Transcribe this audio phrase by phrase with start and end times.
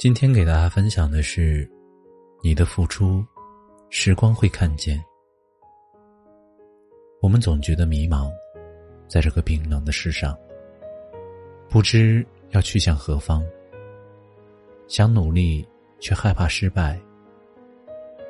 [0.00, 1.70] 今天给大家分享的是，
[2.42, 3.22] 你的付出，
[3.90, 4.98] 时光会看见。
[7.20, 8.32] 我们总觉得迷茫，
[9.06, 10.34] 在这个冰冷的世上，
[11.68, 13.44] 不知要去向何方。
[14.88, 16.98] 想努力，却害怕失败；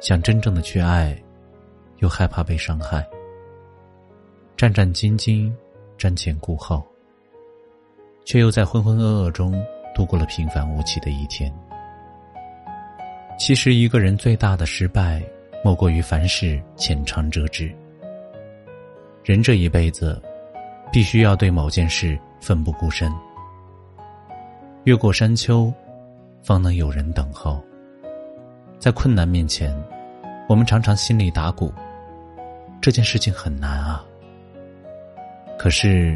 [0.00, 1.16] 想真正的去爱，
[1.98, 3.08] 又害怕被伤害。
[4.56, 5.54] 战战兢兢，
[5.96, 6.84] 瞻前顾后，
[8.24, 9.54] 却又在浑浑噩噩中。
[9.92, 11.52] 度过了平凡无奇的一天。
[13.40, 15.22] 其实，一个人最大的失败，
[15.64, 17.74] 莫过于凡事浅尝辄止。
[19.24, 20.20] 人这一辈子，
[20.92, 23.10] 必须要对某件事奋不顾身。
[24.84, 25.72] 越过山丘，
[26.42, 27.58] 方能有人等候。
[28.78, 29.74] 在困难面前，
[30.46, 31.72] 我们常常心里打鼓，
[32.78, 34.04] 这件事情很难啊。
[35.58, 36.14] 可是，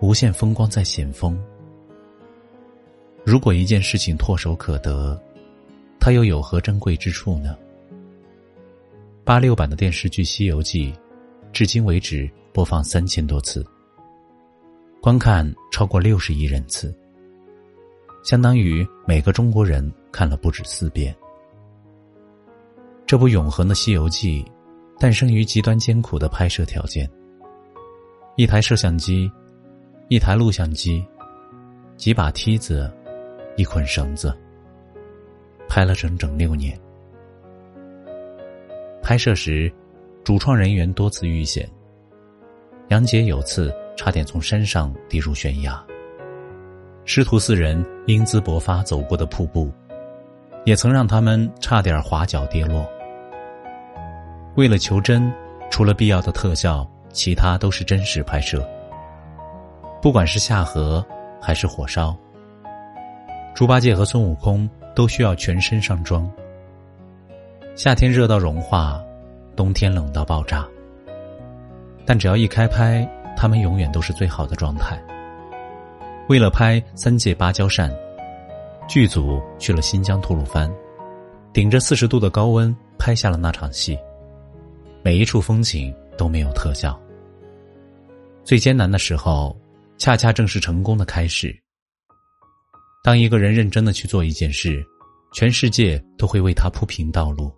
[0.00, 1.40] 无限风光在险峰。
[3.24, 5.16] 如果一件事情唾手可得，
[6.04, 7.56] 它又有何珍贵之处呢？
[9.22, 10.92] 八六版的电视剧《西游记》，
[11.52, 13.64] 至今为止播放三千多次，
[15.00, 16.92] 观看超过六十亿人次，
[18.24, 21.14] 相当于每个中国人看了不止四遍。
[23.06, 24.42] 这部永恒的《西游记》，
[24.98, 27.08] 诞生于极端艰苦的拍摄条件：
[28.34, 29.30] 一台摄像机，
[30.08, 31.06] 一台录像机，
[31.96, 32.92] 几把梯子。
[33.54, 34.34] 一捆绳子，
[35.74, 36.78] 拍了整整六年。
[39.02, 39.72] 拍摄时，
[40.22, 41.66] 主创人员多次遇险。
[42.88, 45.82] 杨洁有次差点从山上跌入悬崖。
[47.06, 49.72] 师徒四人英姿勃发走过的瀑布，
[50.66, 52.86] 也曾让他们差点滑脚跌落。
[54.56, 55.32] 为了求真，
[55.70, 58.62] 除了必要的特效，其他都是真实拍摄。
[60.02, 61.02] 不管是下河
[61.40, 62.14] 还是火烧。
[63.54, 66.30] 猪八戒和孙悟空都需要全身上妆。
[67.74, 69.02] 夏天热到融化，
[69.56, 70.66] 冬天冷到爆炸。
[72.04, 75.00] 但只要一开拍，他们永远都是最好的状态。
[76.28, 77.94] 为了拍三界芭蕉扇，
[78.88, 80.72] 剧组去了新疆吐鲁番，
[81.52, 83.98] 顶着四十度的高温拍下了那场戏。
[85.02, 87.00] 每一处风景都没有特效。
[88.44, 89.56] 最艰难的时候，
[89.96, 91.61] 恰恰正是成功的开始。
[93.02, 94.80] 当一个人认真的去做一件事，
[95.32, 97.48] 全世界都会为他铺平道路。《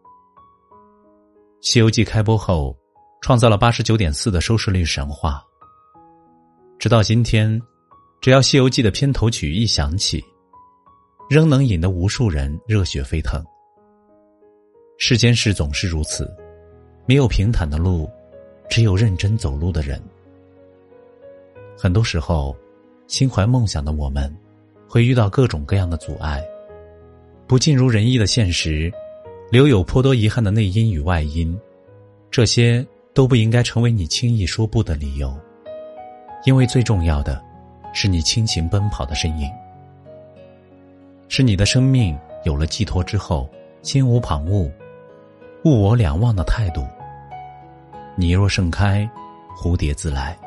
[1.61, 2.75] 西游记》开播后，
[3.21, 5.45] 创造了八十九点四的收视率神话。
[6.79, 7.61] 直到今天，
[8.23, 10.25] 只要《西游记》的片头曲一响起，
[11.29, 13.45] 仍能引得无数人热血沸腾。
[14.97, 16.27] 世间事总是如此，
[17.05, 18.09] 没有平坦的路，
[18.71, 20.03] 只有认真走路的人。
[21.77, 22.57] 很多时候，
[23.09, 24.35] 心怀梦想的我们。
[24.95, 26.41] 会遇到各种各样的阻碍，
[27.49, 28.93] 不尽如人意的现实，
[29.51, 31.59] 留有颇多遗憾的内因与外因，
[32.31, 35.37] 这些都不应该成为你轻易说不的理由，
[36.45, 37.43] 因为最重要的，
[37.93, 39.51] 是你亲情奔跑的身影，
[41.27, 43.51] 是你的生命有了寄托之后，
[43.83, 44.71] 心无旁骛，
[45.65, 46.87] 物我两忘的态度。
[48.15, 49.11] 你若盛开，
[49.61, 50.39] 蝴蝶自来。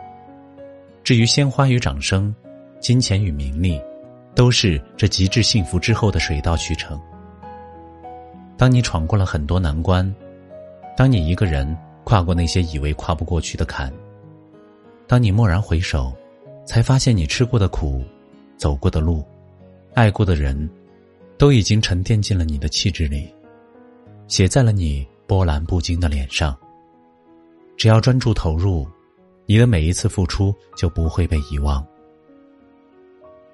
[1.04, 2.34] 至于鲜花与掌声，
[2.80, 3.78] 金钱与名利。
[4.38, 7.02] 都是这极致幸福之后的水到渠成。
[8.56, 10.16] 当你闯过了很多难关，
[10.96, 13.92] 当你一个人跨过那些以为跨不过去的坎，
[15.08, 16.14] 当你蓦然回首，
[16.68, 18.04] 才发现你吃过的苦，
[18.58, 19.26] 走过的路，
[19.96, 20.70] 爱过的人，
[21.40, 23.28] 都已经沉淀进了你的气质里，
[24.28, 26.56] 写在了你波澜不惊的脸上。
[27.76, 28.88] 只要专注投入，
[29.48, 31.84] 你的每一次付出就不会被遗忘。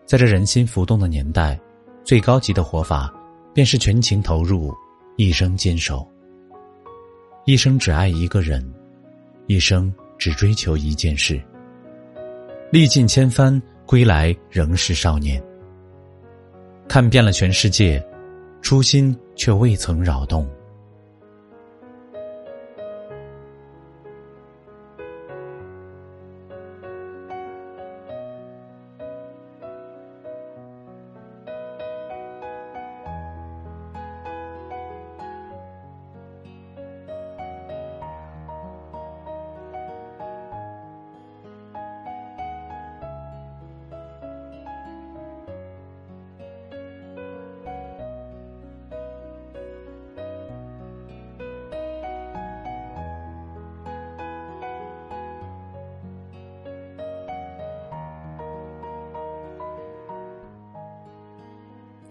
[0.06, 1.60] 在这人心浮动的年代，
[2.04, 3.14] 最高级的活法，
[3.54, 4.74] 便是全情投入，
[5.16, 6.08] 一生坚守。
[7.46, 8.64] 一生只爱一个人，
[9.48, 11.42] 一生只追求一件事。
[12.72, 15.42] 历尽千帆归来，仍是少年。
[16.88, 18.04] 看遍了全世界，
[18.62, 20.48] 初心却未曾扰动。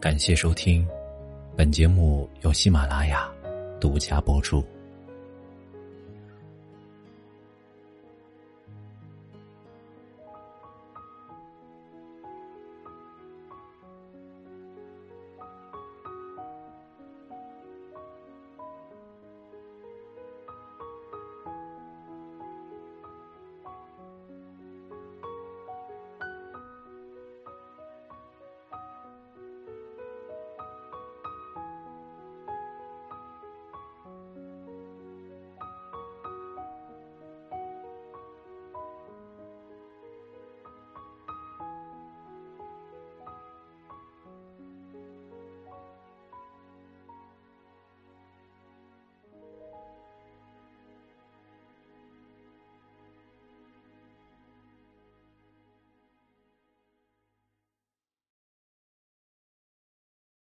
[0.03, 0.85] 感谢收听，
[1.57, 3.31] 本节目由喜马拉雅
[3.81, 4.61] 独家播出。